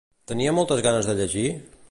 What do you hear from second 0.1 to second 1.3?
Tenia moltes ganes de